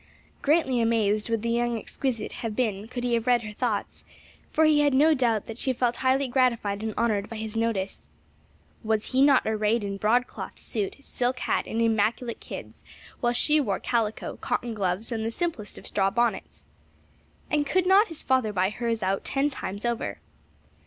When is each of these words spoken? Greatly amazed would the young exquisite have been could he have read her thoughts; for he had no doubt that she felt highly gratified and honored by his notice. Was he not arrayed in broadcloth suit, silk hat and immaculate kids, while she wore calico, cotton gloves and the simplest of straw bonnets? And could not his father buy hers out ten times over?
Greatly 0.41 0.81
amazed 0.81 1.29
would 1.29 1.43
the 1.43 1.51
young 1.51 1.77
exquisite 1.77 2.31
have 2.41 2.55
been 2.55 2.87
could 2.87 3.03
he 3.03 3.13
have 3.13 3.27
read 3.27 3.43
her 3.43 3.53
thoughts; 3.53 4.03
for 4.51 4.65
he 4.65 4.79
had 4.79 4.95
no 4.95 5.13
doubt 5.13 5.45
that 5.45 5.59
she 5.59 5.71
felt 5.71 5.97
highly 5.97 6.27
gratified 6.27 6.81
and 6.81 6.95
honored 6.97 7.29
by 7.29 7.35
his 7.35 7.55
notice. 7.55 8.09
Was 8.83 9.11
he 9.11 9.21
not 9.21 9.45
arrayed 9.45 9.83
in 9.83 9.97
broadcloth 9.97 10.57
suit, 10.57 10.95
silk 11.01 11.37
hat 11.41 11.67
and 11.67 11.79
immaculate 11.83 12.39
kids, 12.39 12.83
while 13.19 13.31
she 13.33 13.61
wore 13.61 13.79
calico, 13.79 14.37
cotton 14.37 14.73
gloves 14.73 15.11
and 15.11 15.23
the 15.23 15.29
simplest 15.29 15.77
of 15.77 15.85
straw 15.85 16.09
bonnets? 16.09 16.65
And 17.51 17.67
could 17.67 17.85
not 17.85 18.07
his 18.07 18.23
father 18.23 18.51
buy 18.51 18.71
hers 18.71 19.03
out 19.03 19.23
ten 19.23 19.51
times 19.51 19.85
over? 19.85 20.19